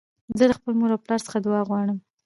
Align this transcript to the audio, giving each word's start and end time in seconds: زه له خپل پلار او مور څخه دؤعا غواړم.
زه 0.37 0.43
له 0.49 0.53
خپل 0.57 0.73
پلار 0.79 0.91
او 0.93 1.01
مور 1.09 1.21
څخه 1.27 1.37
دؤعا 1.45 1.61
غواړم. 1.69 1.97